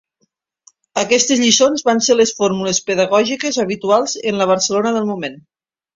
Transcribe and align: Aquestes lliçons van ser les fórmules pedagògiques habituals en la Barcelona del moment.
Aquestes 1.01 1.41
lliçons 1.43 1.85
van 1.89 2.01
ser 2.07 2.17
les 2.17 2.33
fórmules 2.39 2.81
pedagògiques 2.89 3.63
habituals 3.65 4.17
en 4.33 4.41
la 4.45 4.49
Barcelona 4.55 4.95
del 4.97 5.07
moment. 5.13 5.39